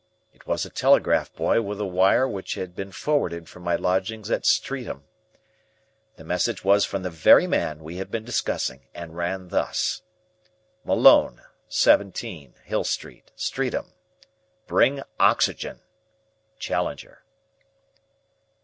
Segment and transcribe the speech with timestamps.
[0.33, 4.31] It was a telegraph boy with a wire which had been forwarded from my lodgings
[4.31, 5.03] at Streatham.
[6.15, 10.01] The message was from the very man we had been discussing, and ran thus:
[10.83, 13.93] Malone, 17, Hill Street, Streatham.
[14.65, 15.81] Bring oxygen.
[16.57, 17.21] Challenger.